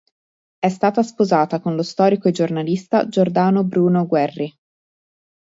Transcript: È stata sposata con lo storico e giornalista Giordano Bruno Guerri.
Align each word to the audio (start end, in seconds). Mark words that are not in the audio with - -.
È 0.57 0.67
stata 0.67 1.03
sposata 1.03 1.59
con 1.59 1.75
lo 1.75 1.83
storico 1.83 2.27
e 2.27 2.31
giornalista 2.31 3.07
Giordano 3.07 3.63
Bruno 3.63 4.07
Guerri. 4.07 4.51